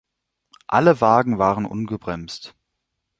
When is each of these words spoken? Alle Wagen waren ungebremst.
Alle 0.65 0.99
Wagen 0.99 1.37
waren 1.37 1.67
ungebremst. 1.67 2.55